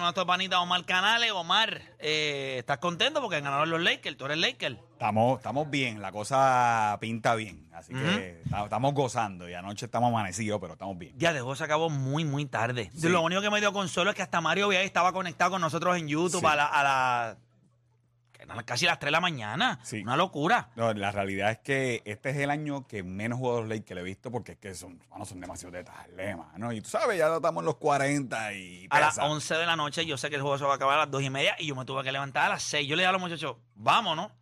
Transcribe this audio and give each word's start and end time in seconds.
nuestro 0.00 0.24
panita 0.26 0.60
Omar 0.60 0.84
Canales. 0.84 1.32
Omar, 1.32 1.82
eh, 1.98 2.54
¿estás 2.60 2.78
contento 2.78 3.20
porque 3.20 3.40
ganaron 3.40 3.68
los 3.68 3.80
Lakers? 3.80 4.16
¿Tú 4.16 4.26
eres 4.26 4.38
Laker? 4.38 4.78
Estamos, 4.92 5.38
estamos 5.38 5.68
bien, 5.70 6.00
la 6.00 6.12
cosa 6.12 6.96
pinta 7.00 7.34
bien. 7.34 7.68
Así 7.72 7.92
que 7.92 8.40
ta- 8.48 8.62
estamos 8.62 8.94
gozando 8.94 9.48
y 9.48 9.54
anoche 9.54 9.86
estamos 9.86 10.10
amanecidos, 10.10 10.60
pero 10.60 10.74
estamos 10.74 10.96
bien. 10.98 11.14
Ya 11.18 11.32
dejó, 11.32 11.56
se 11.56 11.64
acabó 11.64 11.90
muy, 11.90 12.24
muy 12.24 12.46
tarde. 12.46 12.92
Sí. 12.96 13.08
Lo 13.08 13.22
único 13.22 13.40
que 13.42 13.50
me 13.50 13.58
dio 13.58 13.72
consuelo 13.72 14.10
es 14.10 14.16
que 14.16 14.22
hasta 14.22 14.40
Mario 14.40 14.68
Vial 14.68 14.84
estaba 14.84 15.12
conectado 15.12 15.50
con 15.52 15.60
nosotros 15.60 15.96
en 15.96 16.06
YouTube 16.06 16.40
Sí. 16.42 16.46
a 16.46 16.54
la... 16.54 16.66
A 16.66 16.82
la 16.84 17.36
que 17.36 17.47
eran 18.52 18.64
casi 18.64 18.86
las 18.86 18.98
3 18.98 19.08
de 19.08 19.10
la 19.12 19.20
mañana. 19.20 19.78
Sí. 19.82 20.02
Una 20.02 20.16
locura. 20.16 20.70
No, 20.76 20.92
la 20.92 21.12
realidad 21.12 21.50
es 21.50 21.58
que 21.58 22.02
este 22.04 22.30
es 22.30 22.36
el 22.36 22.50
año 22.50 22.86
que 22.86 23.02
menos 23.02 23.38
jugadores 23.38 23.68
Lakers 23.68 23.86
que 23.86 23.94
le 23.94 24.00
he 24.00 24.04
visto 24.04 24.30
porque 24.30 24.52
es 24.52 24.58
que 24.58 24.74
son, 24.74 24.98
mano, 25.10 25.24
son 25.24 25.40
demasiado 25.40 25.72
detalles, 25.72 26.36
mano. 26.36 26.72
Y 26.72 26.80
tú 26.80 26.88
sabes, 26.88 27.18
ya 27.18 27.34
estamos 27.34 27.62
en 27.62 27.66
los 27.66 27.76
40 27.76 28.52
y 28.54 28.86
A 28.90 29.00
las 29.00 29.14
pesa. 29.16 29.26
11 29.26 29.54
de 29.54 29.66
la 29.66 29.76
noche, 29.76 30.06
yo 30.06 30.16
sé 30.16 30.30
que 30.30 30.36
el 30.36 30.42
juego 30.42 30.58
se 30.58 30.64
va 30.64 30.72
a 30.72 30.76
acabar 30.76 30.94
a 30.96 31.02
las 31.02 31.10
2 31.10 31.22
y 31.22 31.30
media 31.30 31.56
y 31.58 31.66
yo 31.66 31.74
me 31.76 31.84
tuve 31.84 32.02
que 32.02 32.12
levantar 32.12 32.46
a 32.46 32.48
las 32.50 32.62
6. 32.62 32.86
Yo 32.88 32.96
le 32.96 33.02
dije 33.02 33.08
a 33.08 33.12
los 33.12 33.20
muchachos, 33.20 33.56
vámonos. 33.74 34.32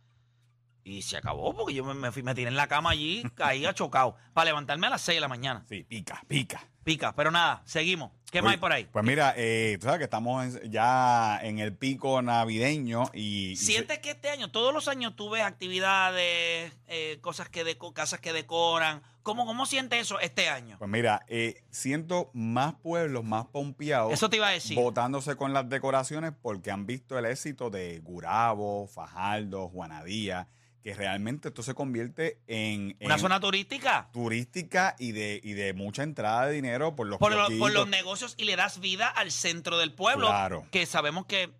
Y 0.83 1.01
se 1.01 1.17
acabó 1.17 1.53
porque 1.53 1.73
yo 1.73 1.83
me, 1.83 1.93
me 1.93 2.13
fui, 2.13 2.23
me 2.23 2.33
tiré 2.33 2.47
en 2.47 2.55
la 2.55 2.67
cama 2.67 2.91
allí, 2.91 3.23
caía 3.35 3.73
chocado, 3.75 4.15
para 4.33 4.45
levantarme 4.45 4.87
a 4.87 4.91
las 4.91 5.01
6 5.01 5.17
de 5.17 5.21
la 5.21 5.27
mañana. 5.27 5.65
Sí, 5.67 5.83
pica, 5.83 6.23
pica. 6.27 6.61
Pica, 6.87 7.13
pero 7.13 7.31
nada, 7.31 7.61
seguimos. 7.65 8.11
¿Qué 8.31 8.41
más 8.41 8.53
hay 8.53 8.57
por 8.59 8.71
ahí? 8.71 8.85
Pues 8.89 9.03
mira, 9.03 9.33
eh, 9.35 9.75
tú 9.77 9.87
sabes 9.87 9.97
que 9.97 10.03
estamos 10.05 10.55
en- 10.55 10.71
ya 10.71 11.37
en 11.43 11.59
el 11.59 11.75
pico 11.75 12.21
navideño 12.21 13.09
y... 13.13 13.57
¿Sientes 13.57 13.99
que 13.99 14.11
este 14.11 14.29
año, 14.29 14.51
todos 14.51 14.73
los 14.73 14.87
años 14.87 15.13
tú 15.17 15.29
ves 15.29 15.43
actividades, 15.43 16.71
eh, 16.87 17.19
cosas 17.19 17.49
que 17.49 17.65
deco- 17.65 17.91
casas 17.91 18.21
que 18.21 18.31
decoran? 18.31 19.01
¿Cómo, 19.21 19.45
¿Cómo 19.45 19.65
sientes 19.65 19.99
eso 20.01 20.17
este 20.21 20.47
año? 20.47 20.77
Pues 20.77 20.89
mira, 20.89 21.25
eh, 21.27 21.61
siento 21.71 22.29
más 22.33 22.75
pueblos, 22.75 23.25
más 23.25 23.45
pompeados. 23.47 24.13
Eso 24.13 24.29
te 24.29 24.37
iba 24.37 24.47
a 24.47 24.51
decir. 24.51 24.77
Votándose 24.77 25.35
con 25.35 25.51
las 25.51 25.67
decoraciones 25.67 26.31
porque 26.41 26.71
han 26.71 26.85
visto 26.85 27.19
el 27.19 27.25
éxito 27.25 27.69
de 27.69 27.99
Gurabo, 27.99 28.87
Fajardo, 28.87 29.67
Juanadía, 29.67 30.47
que 30.83 30.93
realmente 30.93 31.49
esto 31.49 31.63
se 31.63 31.73
convierte 31.73 32.39
en, 32.47 32.95
¿Una 33.01 33.15
en 33.15 33.19
zona 33.19 33.39
turística? 33.39 34.09
turística 34.13 34.95
y 34.99 35.11
de, 35.11 35.41
y 35.43 35.53
de 35.53 35.73
mucha 35.73 36.03
entrada 36.03 36.45
de 36.47 36.53
dinero 36.53 36.95
por 36.95 37.07
los 37.07 37.19
Por, 37.19 37.33
lo- 37.35 37.47
por 37.59 37.71
los 37.73 37.87
negocios 37.87 38.35
y 38.37 38.45
le 38.45 38.55
das 38.55 38.79
vida 38.79 39.07
al 39.07 39.31
centro 39.31 39.77
del 39.77 39.93
pueblo, 39.93 40.27
Claro. 40.27 40.65
que 40.71 40.85
sabemos 40.85 41.25
que 41.25 41.51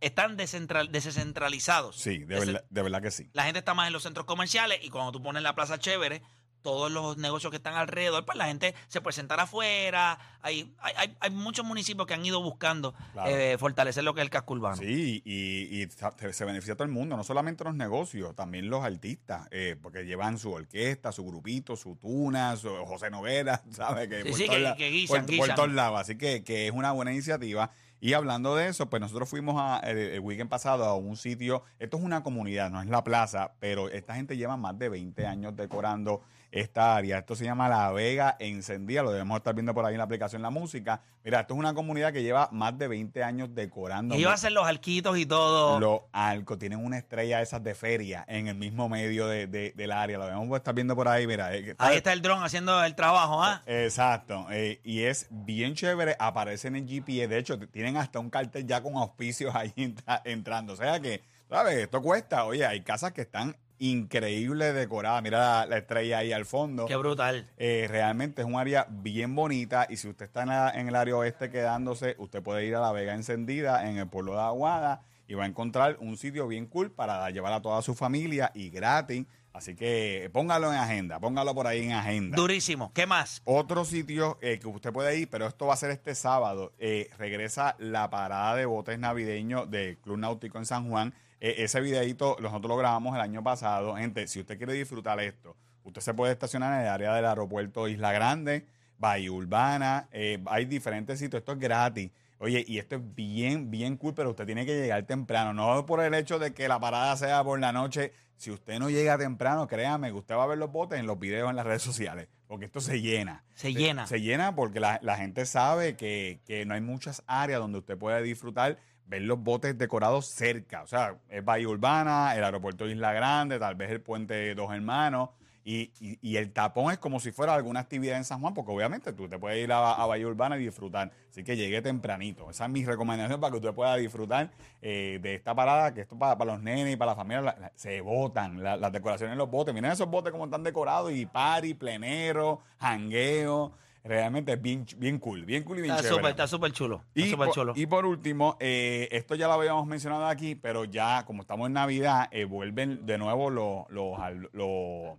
están 0.00 0.36
descentral- 0.36 0.90
descentralizados. 0.90 1.96
Sí, 1.96 2.18
de 2.18 2.36
Ese- 2.36 2.46
verdad, 2.46 2.64
de 2.68 2.82
verdad 2.82 3.02
que 3.02 3.10
sí. 3.10 3.30
La 3.32 3.44
gente 3.44 3.60
está 3.60 3.74
más 3.74 3.86
en 3.86 3.92
los 3.92 4.02
centros 4.02 4.26
comerciales 4.26 4.78
y 4.82 4.90
cuando 4.90 5.12
tú 5.12 5.22
pones 5.22 5.42
la 5.42 5.54
plaza 5.54 5.78
chévere, 5.78 6.22
todos 6.62 6.90
los 6.90 7.16
negocios 7.18 7.50
que 7.50 7.56
están 7.56 7.74
alrededor, 7.74 8.24
pues 8.24 8.38
la 8.38 8.46
gente 8.46 8.74
se 8.88 9.00
puede 9.00 9.14
sentar 9.14 9.40
afuera. 9.40 10.18
Hay, 10.42 10.72
hay, 10.80 11.14
hay, 11.20 11.30
muchos 11.30 11.64
municipios 11.64 12.06
que 12.06 12.14
han 12.14 12.24
ido 12.24 12.42
buscando 12.42 12.94
Claro. 13.12 13.30
eh, 13.30 13.56
fortalecer 13.58 14.02
lo 14.04 14.14
que 14.14 14.20
es 14.20 14.24
el 14.24 14.30
casco 14.30 14.54
urbano. 14.54 14.76
Sí, 14.76 15.22
y, 15.24 15.82
y 15.82 15.88
se 16.32 16.44
beneficia 16.44 16.74
a 16.74 16.76
todo 16.76 16.84
el 16.84 16.90
mundo, 16.92 17.16
no 17.16 17.24
solamente 17.24 17.62
los 17.64 17.74
negocios, 17.74 18.34
también 18.34 18.68
los 18.70 18.82
artistas, 18.84 19.46
eh, 19.50 19.76
porque 19.80 20.04
llevan 20.04 20.38
su 20.38 20.50
orquesta, 20.52 21.12
su 21.12 21.24
grupito, 21.24 21.76
su 21.76 21.96
tuna, 21.96 22.56
su 22.56 22.68
José 22.86 23.10
Novela, 23.10 23.62
¿sabes? 23.70 24.08
Que 24.08 24.22
Sí, 24.22 24.28
por 24.30 24.38
sí, 24.38 24.44
todos 24.46 24.56
que- 24.56 24.62
la- 24.62 24.76
que 24.76 24.90
guisan, 24.90 25.26
por, 25.26 25.54
todos 25.54 25.72
lados, 25.72 26.00
así 26.00 26.16
que, 26.18 26.42
que 26.42 26.66
es 26.66 26.72
una 26.72 26.92
buena 26.92 27.12
iniciativa. 27.12 27.70
Y 28.04 28.14
hablando 28.14 28.56
de 28.56 28.66
eso, 28.66 28.90
pues 28.90 29.00
nosotros 29.00 29.28
fuimos 29.28 29.54
a, 29.58 29.78
el, 29.88 29.96
el 29.96 30.18
weekend 30.20 30.50
pasado 30.50 30.84
a 30.84 30.96
un 30.96 31.16
sitio, 31.16 31.62
esto 31.78 31.96
es 31.98 32.02
una 32.02 32.24
comunidad, 32.24 32.68
no 32.68 32.80
es 32.82 32.88
la 32.88 33.04
plaza, 33.04 33.52
pero 33.60 33.88
esta 33.88 34.16
gente 34.16 34.36
lleva 34.36 34.56
más 34.56 34.76
de 34.76 34.88
20 34.88 35.24
años 35.24 35.54
decorando 35.54 36.20
esta 36.50 36.96
área. 36.96 37.18
Esto 37.18 37.34
se 37.34 37.44
llama 37.46 37.66
La 37.70 37.90
Vega 37.92 38.36
Encendida, 38.38 39.02
lo 39.02 39.10
debemos 39.12 39.38
estar 39.38 39.54
viendo 39.54 39.72
por 39.72 39.86
ahí 39.86 39.94
en 39.94 39.98
la 39.98 40.04
aplicación 40.04 40.42
La 40.42 40.50
Música. 40.50 41.00
Mira, 41.24 41.40
esto 41.40 41.54
es 41.54 41.58
una 41.60 41.72
comunidad 41.72 42.12
que 42.12 42.22
lleva 42.22 42.48
más 42.52 42.76
de 42.76 42.88
20 42.88 43.22
años 43.24 43.54
decorando. 43.54 44.14
Y 44.16 44.20
iba 44.22 44.32
a 44.32 44.34
hacer 44.34 44.52
los 44.52 44.66
arquitos 44.66 45.16
y 45.16 45.24
todo. 45.24 45.80
Los 45.80 46.00
Alcos 46.12 46.58
tienen 46.58 46.84
una 46.84 46.98
estrella 46.98 47.40
esas 47.40 47.62
de 47.62 47.74
feria 47.74 48.24
en 48.28 48.48
el 48.48 48.56
mismo 48.56 48.88
medio 48.90 49.28
de, 49.28 49.46
de- 49.46 49.72
del 49.74 49.92
área. 49.92 50.18
Lo 50.18 50.26
debemos 50.26 50.54
estar 50.56 50.74
viendo 50.74 50.94
por 50.94 51.08
ahí, 51.08 51.26
mira. 51.26 51.54
eh, 51.54 51.70
está- 51.70 51.86
Ahí 51.86 51.96
está 51.96 52.12
el 52.12 52.20
dron 52.20 52.42
haciendo 52.42 52.84
el 52.84 52.94
trabajo, 52.96 53.42
¿ah? 53.42 53.62
Exacto. 53.64 54.46
eh, 54.50 54.80
y 54.84 55.04
es 55.04 55.28
bien 55.30 55.74
chévere. 55.74 56.16
Aparecen 56.18 56.76
en 56.76 56.86
GPS. 56.86 57.28
De 57.28 57.38
hecho, 57.38 57.58
t- 57.58 57.66
tienen 57.92 58.02
hasta 58.02 58.18
un 58.18 58.30
cartel 58.30 58.66
ya 58.66 58.82
con 58.82 58.96
auspicios 58.96 59.54
ahí 59.54 59.72
entra- 59.76 60.22
entrando. 60.24 60.72
O 60.72 60.76
sea 60.76 61.00
que, 61.00 61.22
¿sabes? 61.48 61.76
Esto 61.76 62.00
cuesta. 62.02 62.44
Oye, 62.44 62.64
hay 62.66 62.80
casas 62.82 63.12
que 63.12 63.20
están 63.22 63.56
increíbles 63.78 64.74
decoradas. 64.74 65.22
Mira 65.22 65.38
la, 65.38 65.66
la 65.66 65.78
estrella 65.78 66.18
ahí 66.18 66.32
al 66.32 66.46
fondo. 66.46 66.86
Qué 66.86 66.96
brutal. 66.96 67.46
Eh, 67.58 67.86
realmente 67.88 68.42
es 68.42 68.46
un 68.48 68.56
área 68.56 68.86
bien 68.88 69.34
bonita 69.34 69.86
y 69.90 69.96
si 69.96 70.08
usted 70.08 70.26
está 70.26 70.42
en, 70.42 70.48
la- 70.48 70.70
en 70.70 70.88
el 70.88 70.96
área 70.96 71.16
oeste 71.16 71.50
quedándose, 71.50 72.14
usted 72.18 72.42
puede 72.42 72.64
ir 72.66 72.74
a 72.76 72.80
La 72.80 72.92
Vega 72.92 73.14
Encendida 73.14 73.88
en 73.88 73.98
el 73.98 74.08
pueblo 74.08 74.32
de 74.34 74.40
Aguada 74.40 75.02
y 75.28 75.34
va 75.34 75.44
a 75.44 75.46
encontrar 75.46 75.96
un 76.00 76.16
sitio 76.16 76.46
bien 76.48 76.66
cool 76.66 76.90
para 76.90 77.28
llevar 77.30 77.52
a 77.52 77.60
toda 77.62 77.82
su 77.82 77.94
familia 77.94 78.50
y 78.54 78.70
gratis. 78.70 79.26
Así 79.52 79.74
que 79.74 80.30
póngalo 80.32 80.72
en 80.72 80.78
agenda, 80.78 81.20
póngalo 81.20 81.54
por 81.54 81.66
ahí 81.66 81.84
en 81.84 81.92
agenda. 81.92 82.36
Durísimo. 82.36 82.90
¿Qué 82.94 83.06
más? 83.06 83.42
Otro 83.44 83.84
sitio 83.84 84.38
eh, 84.40 84.58
que 84.58 84.66
usted 84.66 84.92
puede 84.92 85.18
ir, 85.18 85.28
pero 85.28 85.46
esto 85.46 85.66
va 85.66 85.74
a 85.74 85.76
ser 85.76 85.90
este 85.90 86.14
sábado, 86.14 86.72
eh, 86.78 87.10
regresa 87.18 87.76
la 87.78 88.08
parada 88.08 88.56
de 88.56 88.64
botes 88.64 88.98
navideños 88.98 89.70
del 89.70 89.98
Club 89.98 90.18
Náutico 90.18 90.58
en 90.58 90.64
San 90.64 90.88
Juan. 90.88 91.14
Eh, 91.40 91.64
ese 91.64 91.80
videito 91.80 92.36
nosotros 92.40 92.68
lo 92.68 92.76
grabamos 92.76 93.14
el 93.14 93.20
año 93.20 93.42
pasado. 93.42 93.96
Gente, 93.96 94.26
si 94.28 94.40
usted 94.40 94.56
quiere 94.56 94.72
disfrutar 94.74 95.20
esto, 95.20 95.56
usted 95.84 96.00
se 96.00 96.14
puede 96.14 96.32
estacionar 96.32 96.80
en 96.80 96.86
el 96.86 96.92
área 96.92 97.14
del 97.14 97.26
aeropuerto 97.26 97.88
Isla 97.88 98.12
Grande, 98.12 98.64
Bahía 98.96 99.32
Urbana, 99.32 100.08
eh, 100.12 100.38
hay 100.46 100.64
diferentes 100.64 101.18
sitios, 101.18 101.40
esto 101.40 101.52
es 101.52 101.58
gratis. 101.58 102.10
Oye, 102.38 102.64
y 102.66 102.78
esto 102.78 102.96
es 102.96 103.14
bien, 103.14 103.70
bien 103.70 103.96
cool, 103.96 104.14
pero 104.14 104.30
usted 104.30 104.46
tiene 104.46 104.64
que 104.64 104.80
llegar 104.80 105.04
temprano, 105.04 105.52
no 105.52 105.84
por 105.86 106.00
el 106.00 106.14
hecho 106.14 106.38
de 106.38 106.54
que 106.54 106.68
la 106.68 106.80
parada 106.80 107.16
sea 107.16 107.44
por 107.44 107.58
la 107.60 107.72
noche. 107.72 108.12
Si 108.42 108.50
usted 108.50 108.80
no 108.80 108.90
llega 108.90 109.16
temprano, 109.16 109.68
créame 109.68 110.08
que 110.08 110.14
usted 110.14 110.34
va 110.34 110.42
a 110.42 110.46
ver 110.48 110.58
los 110.58 110.72
botes 110.72 110.98
en 110.98 111.06
los 111.06 111.16
videos 111.16 111.48
en 111.48 111.54
las 111.54 111.64
redes 111.64 111.82
sociales, 111.82 112.26
porque 112.48 112.64
esto 112.64 112.80
se 112.80 113.00
llena. 113.00 113.44
Se 113.54 113.72
llena. 113.72 114.04
Se 114.08 114.20
llena 114.20 114.56
porque 114.56 114.80
la, 114.80 114.98
la 115.00 115.16
gente 115.16 115.46
sabe 115.46 115.94
que, 115.94 116.40
que 116.44 116.66
no 116.66 116.74
hay 116.74 116.80
muchas 116.80 117.22
áreas 117.28 117.60
donde 117.60 117.78
usted 117.78 117.96
puede 117.96 118.20
disfrutar, 118.20 118.78
ver 119.06 119.22
los 119.22 119.38
botes 119.38 119.78
decorados 119.78 120.26
cerca. 120.26 120.82
O 120.82 120.88
sea, 120.88 121.20
es 121.28 121.44
Bahía 121.44 121.68
Urbana, 121.68 122.34
el 122.34 122.42
aeropuerto 122.42 122.84
de 122.84 122.94
Isla 122.94 123.12
Grande, 123.12 123.60
tal 123.60 123.76
vez 123.76 123.92
el 123.92 124.00
puente 124.00 124.56
Dos 124.56 124.72
Hermanos. 124.72 125.28
Y, 125.64 125.92
y- 126.00 126.18
y 126.20 126.36
el 126.38 126.52
tapón 126.52 126.92
es 126.92 126.98
como 126.98 127.20
si 127.20 127.30
fuera 127.30 127.54
alguna 127.54 127.80
actividad 127.80 128.16
en 128.16 128.24
San 128.24 128.40
Juan, 128.40 128.52
porque 128.52 128.72
obviamente 128.72 129.12
tú 129.12 129.28
te 129.28 129.38
puedes 129.38 129.62
ir 129.62 129.72
a, 129.72 129.92
a 129.94 130.06
Bahía 130.06 130.26
Urbana 130.26 130.56
y 130.56 130.60
disfrutar. 130.64 131.12
Así 131.30 131.44
que 131.44 131.56
llegue 131.56 131.80
tempranito. 131.82 132.50
Esa 132.50 132.64
es 132.64 132.70
mi 132.70 132.84
recomendación 132.84 133.40
para 133.40 133.52
que 133.52 133.58
usted 133.58 133.72
pueda 133.72 133.94
disfrutar 133.96 134.50
eh, 134.80 135.18
de 135.22 135.34
esta 135.36 135.54
parada, 135.54 135.94
que 135.94 136.00
esto 136.00 136.18
para, 136.18 136.36
para 136.36 136.52
los 136.54 136.62
nenes 136.62 136.92
y 136.92 136.96
para 136.96 137.12
la 137.12 137.16
familia 137.16 137.40
la- 137.42 137.56
la- 137.60 137.72
se 137.76 138.00
botan 138.00 138.62
la- 138.62 138.76
las 138.76 138.90
decoraciones 138.92 139.32
en 139.32 139.38
los 139.38 139.50
botes. 139.50 139.72
Miren 139.72 139.92
esos 139.92 140.08
botes 140.10 140.32
como 140.32 140.46
están 140.46 140.62
decorados 140.64 141.12
y 141.12 141.26
party, 141.26 141.74
plenero, 141.74 142.60
jangueo. 142.78 143.72
Realmente 144.04 144.54
es 144.54 144.60
bien, 144.60 144.84
bien 144.96 145.20
cool, 145.20 145.44
bien 145.44 145.62
cool 145.62 145.78
y 145.78 145.82
bien 145.82 145.92
Está 145.94 146.02
chévere. 146.02 146.16
súper, 146.18 146.30
está 146.32 146.46
súper 146.48 146.72
chulo. 146.72 147.04
Está 147.14 147.20
Y 147.20 147.30
súper 147.30 147.46
por, 147.46 147.54
chulo. 147.54 147.72
y 147.76 147.86
por 147.86 148.04
último, 148.04 148.56
eh, 148.58 149.08
esto 149.12 149.36
ya 149.36 149.46
lo 149.46 149.52
habíamos 149.52 149.86
mencionado 149.86 150.26
aquí, 150.26 150.56
pero 150.56 150.84
ya 150.84 151.24
como 151.24 151.42
estamos 151.42 151.68
en 151.68 151.74
Navidad, 151.74 152.26
eh, 152.32 152.44
vuelven 152.44 153.06
de 153.06 153.16
nuevo 153.18 153.48
los, 153.48 153.88
los, 153.90 154.18
al- 154.18 154.50
los, 154.52 155.16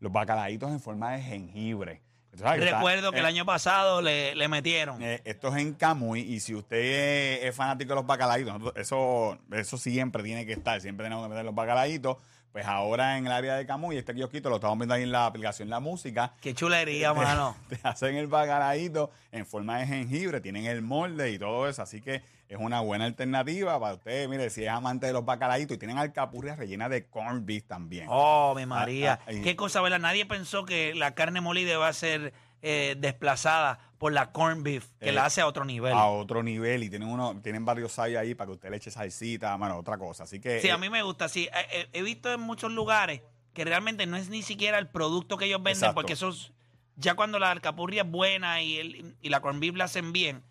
los 0.00 0.12
bacalaitos 0.12 0.70
en 0.70 0.80
forma 0.80 1.12
de 1.12 1.22
jengibre. 1.22 2.02
Está- 2.32 2.54
Recuerdo 2.56 3.12
que 3.12 3.18
el 3.20 3.24
eh, 3.24 3.28
año 3.28 3.46
pasado 3.46 4.02
le, 4.02 4.34
le 4.34 4.48
metieron. 4.48 5.02
eh, 5.02 5.22
esto 5.24 5.48
es 5.48 5.56
en 5.62 5.72
Camuy 5.72 6.20
y 6.20 6.40
si 6.40 6.54
usted 6.54 7.42
es, 7.46 7.54
fanático 7.56 7.90
de 7.90 7.94
los 7.96 8.06
bacalaitos, 8.06 8.60
eso, 8.76 9.38
eso 9.52 9.78
siempre 9.78 10.22
tiene 10.22 10.44
que 10.44 10.52
estar, 10.52 10.80
siempre 10.82 11.04
tenemos 11.06 11.24
que 11.24 11.30
meter 11.30 11.44
los 11.44 11.54
bacalaitos. 11.54 12.18
Pues 12.56 12.64
ahora 12.66 13.18
en 13.18 13.26
el 13.26 13.32
área 13.32 13.54
de 13.54 13.66
Camuy, 13.66 13.98
este 13.98 14.14
kiosquito 14.14 14.48
lo 14.48 14.54
estamos 14.56 14.78
viendo 14.78 14.94
ahí 14.94 15.02
en 15.02 15.12
la 15.12 15.26
aplicación 15.26 15.68
La 15.68 15.78
Música. 15.78 16.32
Qué 16.40 16.54
chulería, 16.54 17.12
mano. 17.12 17.54
Te 17.68 17.78
hacen 17.82 18.16
el 18.16 18.28
bacalaíto 18.28 19.10
en 19.30 19.44
forma 19.44 19.76
de 19.78 19.86
jengibre, 19.86 20.40
tienen 20.40 20.64
el 20.64 20.80
molde 20.80 21.30
y 21.32 21.38
todo 21.38 21.68
eso, 21.68 21.82
así 21.82 22.00
que 22.00 22.22
es 22.48 22.56
una 22.58 22.80
buena 22.80 23.04
alternativa 23.04 23.78
para 23.78 23.96
usted, 23.96 24.26
mire, 24.30 24.48
si 24.48 24.64
es 24.64 24.70
amante 24.70 25.04
de 25.06 25.12
los 25.12 25.26
bacalaitos 25.26 25.74
y 25.74 25.78
tienen 25.78 25.98
alcapurrias 25.98 26.56
rellenas 26.56 26.88
de 26.88 27.04
corned 27.04 27.42
beef 27.44 27.64
también. 27.64 28.06
Oh, 28.08 28.54
mi 28.56 28.64
María. 28.64 29.20
ah, 29.26 29.32
y- 29.34 29.42
Qué 29.42 29.54
cosa, 29.54 29.82
¿verdad? 29.82 29.98
Nadie 29.98 30.24
pensó 30.24 30.64
que 30.64 30.94
la 30.94 31.14
carne 31.14 31.42
molida 31.42 31.76
va 31.76 31.88
a 31.88 31.92
ser 31.92 32.32
eh, 32.68 32.96
desplazada 32.98 33.78
por 33.96 34.12
la 34.12 34.32
corned 34.32 34.62
beef, 34.64 34.86
que 34.98 35.10
Eh, 35.10 35.12
la 35.12 35.24
hace 35.26 35.40
a 35.40 35.46
otro 35.46 35.64
nivel. 35.64 35.92
A 35.92 36.06
otro 36.06 36.42
nivel 36.42 36.82
y 36.82 36.90
tienen 36.90 37.08
uno, 37.08 37.40
tienen 37.40 37.64
varios 37.64 37.92
sayos 37.92 38.20
ahí 38.20 38.34
para 38.34 38.48
que 38.48 38.52
usted 38.54 38.70
le 38.70 38.76
eche 38.78 38.90
salsita, 38.90 39.56
mano, 39.56 39.76
otra 39.78 39.96
cosa. 39.98 40.24
Así 40.24 40.40
que 40.40 40.60
Sí, 40.60 40.66
eh, 40.66 40.72
a 40.72 40.78
mí 40.78 40.90
me 40.90 41.02
gusta. 41.02 41.28
Sí, 41.28 41.44
Eh, 41.52 41.66
eh, 41.72 41.88
he 41.92 42.02
visto 42.02 42.32
en 42.32 42.40
muchos 42.40 42.72
lugares 42.72 43.22
que 43.54 43.64
realmente 43.64 44.04
no 44.06 44.16
es 44.16 44.28
ni 44.30 44.42
siquiera 44.42 44.78
el 44.78 44.88
producto 44.88 45.36
que 45.36 45.44
ellos 45.44 45.58
venden, 45.62 45.76
Exacto. 45.76 45.94
porque 45.94 46.14
esos, 46.14 46.52
ya 46.96 47.14
cuando 47.14 47.38
la 47.38 47.52
alcapurria 47.52 48.02
es 48.02 48.10
buena 48.10 48.60
y, 48.62 48.78
el, 48.78 49.16
y 49.22 49.28
la 49.28 49.40
corned 49.40 49.60
beef 49.60 49.76
la 49.76 49.84
hacen 49.84 50.12
bien, 50.12 50.42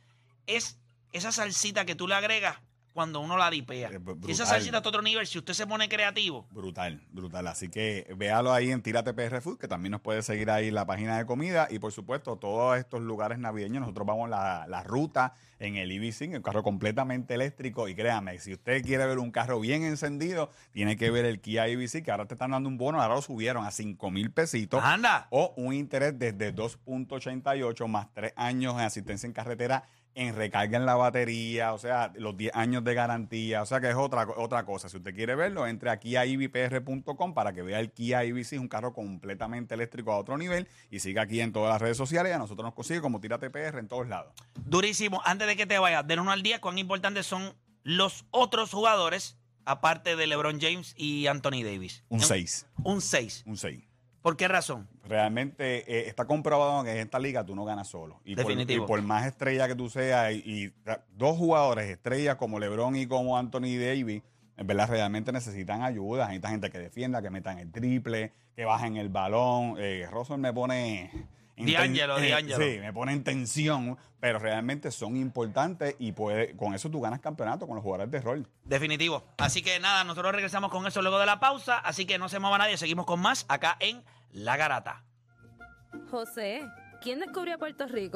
es 0.48 0.80
esa 1.12 1.32
salsita 1.34 1.86
que 1.86 1.96
tú 1.96 2.08
le 2.08 2.16
agregas 2.16 2.58
cuando 2.95 3.19
uno 3.19 3.36
la 3.38 3.50
dipea. 3.51 3.92
Br- 3.92 4.18
Y 4.27 4.31
esa 4.31 4.45
salsita 4.45 4.77
está 4.77 4.88
otro 4.89 5.01
nivel. 5.01 5.27
Si 5.27 5.38
usted 5.38 5.53
se 5.53 5.68
pone 5.68 5.89
creativo, 5.89 6.47
Brutal, 6.51 7.01
brutal. 7.12 7.45
Así 7.47 7.68
que 7.69 8.07
véalo 8.18 8.53
ahí 8.53 8.71
en 8.71 8.81
Tírate 8.81 9.13
PR 9.13 9.42
Food, 9.42 9.57
que 9.59 9.68
también 9.68 9.92
nos 9.92 10.00
puede 10.01 10.21
seguir 10.24 10.50
ahí 10.50 10.71
la 10.71 10.86
página 10.86 11.18
de 11.18 11.25
comida. 11.25 11.68
Y 11.69 11.80
por 11.80 11.92
supuesto, 11.92 12.38
todos 12.38 12.77
estos 12.77 13.01
lugares 13.01 13.38
navideños, 13.38 13.81
nosotros 13.81 14.07
vamos 14.07 14.30
la, 14.30 14.65
la 14.69 14.81
ruta 14.81 15.33
en 15.59 15.75
el 15.75 15.92
EV5, 15.92 16.38
un 16.38 16.42
carro 16.42 16.63
completamente 16.63 17.33
eléctrico. 17.33 17.89
Y 17.89 17.95
créame, 17.95 18.39
si 18.39 18.53
usted 18.53 18.81
quiere 18.81 19.06
ver 19.06 19.19
un 19.19 19.31
carro 19.31 19.59
bien 19.59 19.83
encendido, 19.83 20.50
tiene 20.71 20.95
que 20.95 21.12
ver 21.12 21.25
el 21.25 21.42
Kia 21.42 21.68
EV6, 21.68 22.01
que 22.01 22.12
ahora 22.12 22.25
te 22.27 22.36
están 22.36 22.51
dando 22.51 22.69
un 22.69 22.77
bono, 22.77 23.01
ahora 23.01 23.15
lo 23.15 23.21
subieron 23.21 23.65
a 23.65 23.71
5 23.71 24.09
mil 24.09 24.31
pesitos. 24.31 24.81
anda. 24.81 25.27
O 25.31 25.53
un 25.57 25.74
interés 25.74 26.18
desde 26.18 26.56
2.88 26.56 27.88
más 27.88 28.07
3 28.13 28.33
años 28.36 28.74
en 28.75 28.80
asistencia 28.81 29.27
en 29.27 29.33
carretera 29.33 29.83
en 30.16 30.34
recarga 30.34 30.78
en 30.78 30.86
la 30.86 30.96
batería, 30.96 31.74
o 31.74 31.78
sea, 31.78 32.12
los 32.16 32.36
10 32.38 32.56
años 32.56 32.84
de 32.86 32.94
garantía, 32.94 33.62
o 33.62 33.66
sea 33.66 33.82
que 33.82 33.90
es 33.90 33.96
otra, 33.96 34.26
otra 34.38 34.66
cosa. 34.66 34.88
Si 34.88 34.96
usted 34.98 35.14
quiere 35.14 35.36
verlo, 35.36 35.68
entre 35.68 35.90
aquí 35.90 36.16
a 36.16 36.26
ibpr.com 36.26 37.34
para 37.34 37.54
que 37.54 37.62
vea 37.62 37.80
el 37.82 37.92
Kia 37.92 38.24
EV6, 38.24 38.60
un 38.60 38.70
carro 38.70 38.94
completamente 38.94 39.74
eléctrico 39.76 40.14
a 40.14 40.18
otro 40.18 40.38
nivel 40.38 40.68
y 40.90 41.00
siga 41.02 41.24
aquí 41.24 41.42
en 41.42 41.52
todas 41.52 41.70
las 41.74 41.82
redes 41.82 41.98
sociales 41.98 42.32
y 42.32 42.34
a 42.34 42.38
nosotros 42.38 42.64
nos 42.66 42.74
consigue 42.74 43.02
como 43.02 43.20
Tírate 43.20 43.50
PR 43.50 43.78
en 43.80 43.88
todos 43.90 44.08
lados. 44.08 44.34
Durísimo. 44.66 45.22
Antes 45.26 45.48
de 45.48 45.56
que 45.58 45.66
te 45.66 45.78
vayas, 45.80 46.08
del 46.08 46.20
1 46.22 46.32
al 46.32 46.42
10, 46.44 46.60
cuán 46.60 46.78
importantes 46.78 47.26
son 47.26 47.54
los 47.84 48.26
otros 48.32 48.72
jugadores, 48.72 49.38
aparte 49.66 50.16
de 50.16 50.28
LeBron 50.28 50.60
James 50.62 50.94
y 50.98 51.28
Anthony 51.28 51.64
Davis. 51.64 52.04
Un 52.08 52.22
En- 52.22 52.26
6, 52.28 52.68
Un 52.84 53.02
6. 53.02 53.44
un 53.46 53.58
6. 53.58 53.84
¿Por 54.25 54.38
qué 54.38 54.48
razón? 54.48 54.88
Realmente 55.07 55.83
eh, 55.88 56.07
está 56.07 56.25
comprobado 56.25 56.83
que 56.83 56.89
en 56.89 56.98
esta 56.98 57.19
liga 57.19 57.45
tú 57.45 57.56
no 57.56 57.63
ganas 57.63 57.88
solo. 57.88 58.22
Y 58.25 58.36
por, 58.36 58.45
Definitivo. 58.45 58.83
y 58.83 58.88
por 58.88 59.00
más 59.04 59.27
estrella 59.27 59.68
que 59.68 59.75
tú 59.75 59.88
seas, 59.88 60.33
y, 60.33 60.38
y 60.38 60.74
dos 61.16 61.38
jugadores 61.38 61.88
estrellas 61.88 62.36
como 62.36 62.57
LeBron 62.60 62.95
y 62.95 63.06
como 63.06 63.38
Anthony 63.38 63.77
Davis, 63.80 64.24
en 64.57 64.66
verdad 64.66 64.89
realmente 64.89 65.31
necesitan 65.31 65.83
ayuda. 65.83 66.25
Necesitan 66.25 66.54
gente 66.54 66.72
que 66.72 66.80
defienda, 66.80 67.22
que 67.22 67.30
metan 67.30 67.60
el 67.60 67.72
triple, 67.72 68.31
que 68.56 68.66
bajen 68.66 68.98
el 68.98 69.10
balón. 69.10 69.75
Eh, 69.77 70.07
Russell 70.10 70.39
me 70.39 70.51
pone. 70.51 71.12
D'Angelo, 71.57 72.16
ten- 72.16 72.25
eh, 72.25 72.30
D'Angelo. 72.31 72.57
Sí, 72.66 72.80
me 72.80 72.92
pone 72.94 73.13
en 73.13 73.24
tensión, 73.24 73.98
pero 74.19 74.40
realmente 74.40 74.92
son 74.92 75.16
importantes 75.16 75.96
y 76.00 76.12
puede, 76.12 76.56
con 76.57 76.74
eso 76.74 76.90
tú 76.90 77.00
ganas 77.00 77.19
campeonato 77.22 77.66
con 77.68 77.75
los 77.75 77.84
jugadores 77.84 78.12
de 78.12 78.19
rol. 78.22 78.48
Definitivo. 78.66 79.24
Así 79.38 79.62
que 79.62 79.80
nada, 79.80 80.04
nosotros 80.04 80.34
regresamos 80.34 80.69
con 80.72 80.86
eso 80.88 81.02
luego 81.02 81.18
de 81.19 81.25
la 81.25 81.40
pausa. 81.40 81.78
Así 81.78 82.06
que 82.06 82.18
no 82.18 82.28
se 82.30 82.40
mueva 82.40 82.57
nadie, 82.57 82.78
seguimos 82.78 83.06
con 83.06 83.19
más 83.22 83.46
acá 83.48 83.78
en 83.80 84.04
La 84.31 84.57
Garata. 84.57 85.04
José, 86.12 86.62
¿quién 87.02 87.19
descubrió 87.19 87.57
Puerto 87.57 87.88
Rico? 87.88 88.12